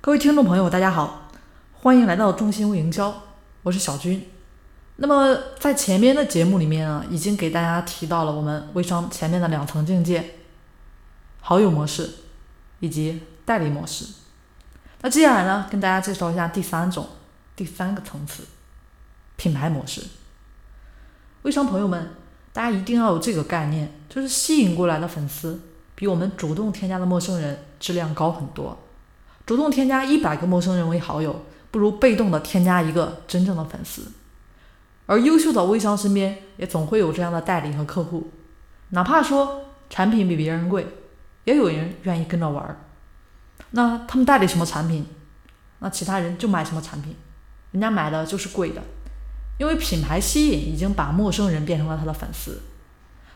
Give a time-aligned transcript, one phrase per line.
[0.00, 1.28] 各位听众朋友，大家好，
[1.72, 3.12] 欢迎来到中心微营销，
[3.64, 4.30] 我是小军。
[4.96, 10.36] 那么在前面的节目里面啊，已经给大家提到了我们微商前面的两层境界：
[11.40, 12.08] 好友模式
[12.78, 14.06] 以及代理模式。
[15.00, 17.04] 那接下来呢，跟大家介绍一下第三种、
[17.56, 18.44] 第三个层次——
[19.36, 20.00] 品牌模式。
[21.42, 22.14] 微商朋友们，
[22.52, 25.60] 大家一定要有这个概念，就是吸引过来的粉丝
[25.96, 28.78] 比我们主动添加的陌生人质量高很多。
[29.48, 34.02] 主动添加一百个陌生人为好友，不如被动的添加一个真正的粉丝。
[35.06, 38.30] 而优秀的微商身边也总会有这样的代理和客户，
[38.90, 40.86] 哪怕说产品比别人贵，
[41.44, 42.76] 也有人愿意跟着玩儿。
[43.70, 45.06] 那他们代理什么产品，
[45.78, 47.16] 那其他人就买什么产品，
[47.70, 48.82] 人家买的就是贵的，
[49.56, 52.60] 因为品牌吸引已经把陌生人变成了他的粉丝。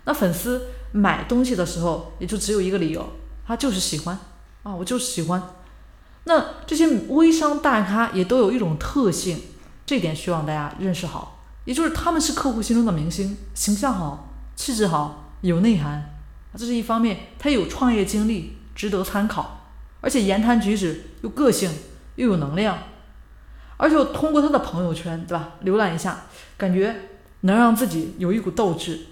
[0.04, 3.02] 那粉丝买东西的时候，也就只有一个理由，
[3.46, 4.18] 他就是喜欢
[4.62, 5.42] 啊，我就是喜欢。
[6.24, 9.40] 那这些微商大咖也都有一种特性，
[9.84, 16.14] 这点希望大家认识好，也就是他们是客户心中的明星，形象好，气质好，有内涵，
[16.56, 21.70] 这是一方面，他有创业经历，值得参考，而且言谈举止又个性
[22.14, 22.78] 又有能量，
[23.76, 25.54] 而且通过他的朋友圈，对吧？
[25.64, 26.94] 浏览一下，感觉
[27.40, 29.06] 能让自己有一股斗志，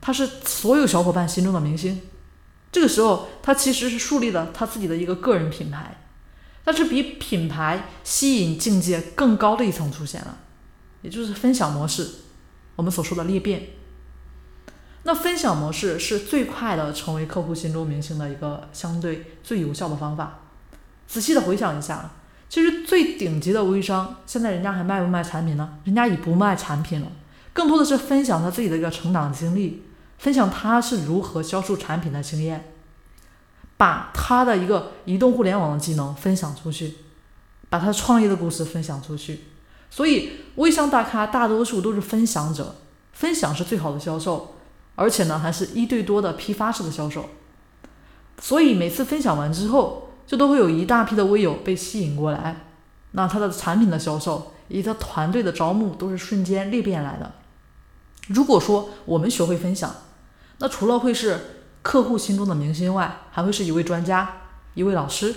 [0.00, 2.00] 他是所有小伙伴心中的明星，
[2.70, 5.96] 这个时候他其实是树立了他自己的一个个人品牌。
[6.70, 10.38] 它是比品牌吸引境界更高的一层出现了，
[11.02, 12.08] 也就是分享模式，
[12.76, 13.70] 我们所说的裂变。
[15.02, 20.42] 那分享模式是最快的成为客户心中明星的一个相对最有效的方法。
[21.08, 22.12] 仔细的回想一下，
[22.48, 25.78] 其实最顶级的微商，现在人家还卖不卖产品呢？
[25.82, 27.10] 人家已不卖产品了，
[27.52, 29.82] 更多的是分享他自己的一个成长经历，
[30.18, 32.72] 分享他是如何销售产品的经验。
[33.80, 36.96] 把他的一个移动互联网的技能分享出去，
[37.70, 39.44] 把他创业的故事分享出去。
[39.88, 42.74] 所以，微商大咖大多数都是分享者，
[43.14, 44.56] 分享是最好的销售，
[44.96, 47.30] 而且呢，还是一对多的批发式的销售。
[48.38, 52.66] 所以，每次分享完之后，就都会有一大批的微友被吸引过来，
[53.12, 57.32] 那他的产品的销售以及他团队的招募都是瞬间裂变来的。
[58.26, 59.90] 如果说我们学会分享，
[60.58, 61.56] 那除了会是。
[61.82, 64.42] 客户心中的明星外，还会是一位专家，
[64.74, 65.34] 一位老师。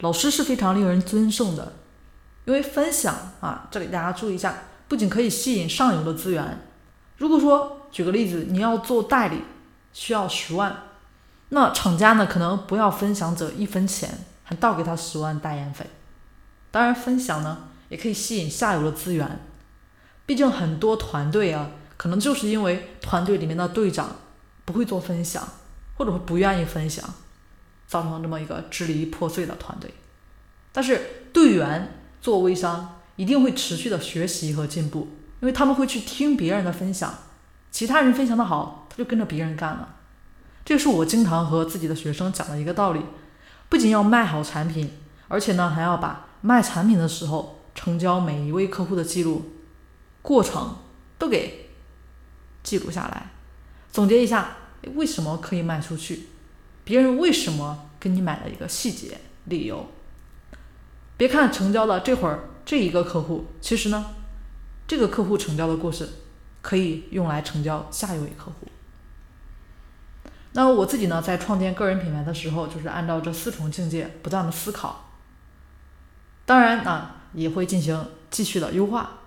[0.00, 1.74] 老师是非常令人尊重的，
[2.44, 6.66] 因为分享啊，这里大家注意一下，不仅可以吸引上游的资源。
[7.16, 9.42] 如果说举个例子，你要做代理，
[9.92, 10.82] 需要十万，
[11.50, 14.10] 那厂家呢可能不要分享者一分钱，
[14.42, 15.86] 还倒给他十万代言费。
[16.72, 19.40] 当然，分享呢也可以吸引下游的资源，
[20.26, 24.16] 毕竟很多团队啊，可能就是因为团队里面的队长
[24.64, 25.46] 不会做分享。
[26.02, 27.08] 或者不愿意分享，
[27.86, 29.94] 造成这么一个支离破碎的团队。
[30.72, 37.14] 但是队员做微商一定会持续的学习和进步，因为他们会去听别人的分享，
[37.70, 39.94] 其他人分享的好，他就跟着别人干了。
[40.64, 43.00] 这是我经常和自己的学生讲的一个道理：
[43.68, 44.90] 不仅要卖好产品，
[45.28, 49.52] 而且呢还要把卖产品的时候成交每一位客户的记录
[50.20, 50.78] 过程
[51.16, 51.70] 都给
[52.64, 53.30] 记录下来，
[53.92, 54.56] 总结一下。
[54.94, 56.24] 为什么可以卖出去？
[56.84, 59.86] 别人为什么跟你买的一个细节理由？
[61.16, 64.06] 别看成交了这会儿这一个客户，其实呢，
[64.86, 66.08] 这个客户成交的故事
[66.60, 68.66] 可以用来成交下一位客户。
[70.54, 75.10] 那我自己呢，在创建个人品牌的时候，就是按照这四重境界不断的思考。
[76.44, 79.20] 当然啊，也会进行继续的优化，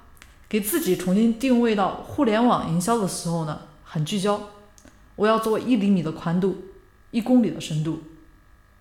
[0.49, 4.49] 给自己重新定位到互联网营销的时候呢，很聚焦。
[5.15, 6.65] 我要做一厘米的宽度，
[7.11, 8.01] 一公里的深度，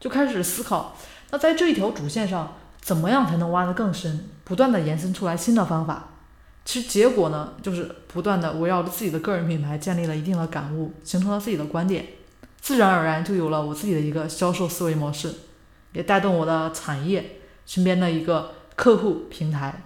[0.00, 0.96] 就开始思考，
[1.30, 4.28] 那在这一条主线上，怎么样才能挖得更深？
[4.42, 6.08] 不断的延伸出来新的方法。
[6.64, 12.06] 其实结果呢，就是不断的围绕着自己的个人品牌建立了一定的感悟，形成了自己的观点，
[12.60, 15.32] 自然而然就有了我自己的一个销售思维模式，
[15.92, 19.84] 也带动我的产业身边的一个客户平台。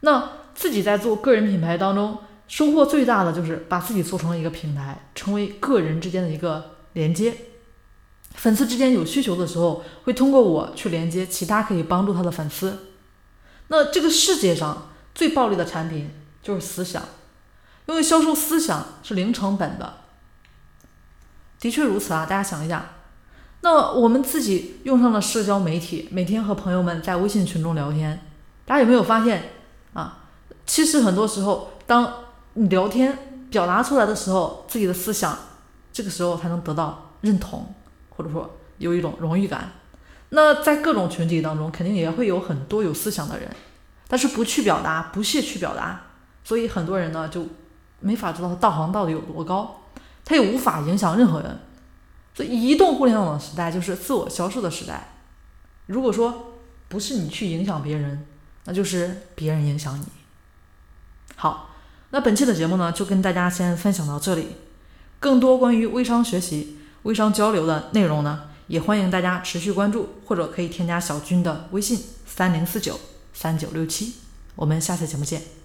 [0.00, 2.18] 那自己在做个人品牌当中。
[2.52, 7.34] 收获最大的就是把自己做成了一个平台，成为个人之间的一个连接。
[8.34, 12.88] 粉丝之间有需求的时候，会通过我去连接其他可以帮助他的粉丝。
[13.68, 16.10] 那这个世界上最暴利的产品
[16.42, 17.02] 就是思想，
[17.86, 20.00] 因为销售思想是零成本的。
[21.58, 22.96] 的确如此啊，大家想一下，
[23.62, 28.26] 那我们自己用上了社交媒体，每天和朋友们在微信群中聊天，
[28.66, 29.52] 大家有没有发现
[29.94, 30.24] 啊？
[30.66, 32.12] 其实很多时候当
[32.54, 33.16] 你聊天
[33.50, 35.36] 表达出来的时候，自己的思想，
[35.92, 37.74] 这个时候才能得到认同，
[38.10, 39.72] 或者说有一种荣誉感。
[40.30, 43.48] 那在各种群体当中，肯定也会有很多有思想的人，
[44.08, 46.00] 但是不去表达，不屑去表达，
[46.44, 47.46] 所以很多人呢就
[48.00, 49.82] 没法知道他道行到底有多高，
[50.24, 51.60] 他也无法影响任何人。
[52.34, 55.16] 所以，移动互联网时代就是自我销售的时代。
[55.84, 56.54] 如果说
[56.88, 58.26] 不是你去影响别人，
[58.64, 60.06] 那就是别人影响你。
[61.36, 61.68] 好，
[62.14, 64.48] 那本期的节目呢，就跟大家先分享到这里。
[65.18, 73.00] 更多关于微商学习、微商交流的内容呢，也欢迎大家持续关注，或者可以添加小军的微信：三零四九
[73.32, 74.12] 三九六七。
[74.56, 75.61] 我们下次节目见。